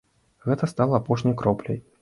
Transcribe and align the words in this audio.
Гэта 0.47 0.69
стала 0.71 0.97
апошняй 1.03 1.39
кропляй. 1.45 1.83